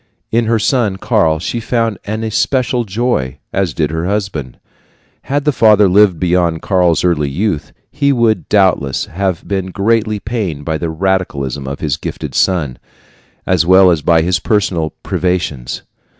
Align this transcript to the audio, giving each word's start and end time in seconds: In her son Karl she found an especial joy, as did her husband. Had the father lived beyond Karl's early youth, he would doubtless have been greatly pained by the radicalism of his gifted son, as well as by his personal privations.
In 0.31 0.45
her 0.45 0.57
son 0.57 0.97
Karl 0.97 1.37
she 1.37 1.59
found 1.59 1.99
an 2.05 2.23
especial 2.23 2.85
joy, 2.85 3.37
as 3.53 3.71
did 3.75 3.91
her 3.91 4.07
husband. 4.07 4.57
Had 5.25 5.45
the 5.45 5.51
father 5.51 5.87
lived 5.87 6.19
beyond 6.19 6.63
Karl's 6.63 7.03
early 7.03 7.29
youth, 7.29 7.71
he 7.91 8.11
would 8.11 8.49
doubtless 8.49 9.05
have 9.05 9.47
been 9.47 9.67
greatly 9.67 10.19
pained 10.19 10.65
by 10.65 10.79
the 10.79 10.89
radicalism 10.89 11.67
of 11.67 11.81
his 11.81 11.97
gifted 11.97 12.33
son, 12.33 12.79
as 13.45 13.63
well 13.63 13.91
as 13.91 14.01
by 14.01 14.23
his 14.23 14.39
personal 14.39 14.95
privations. 15.03 15.83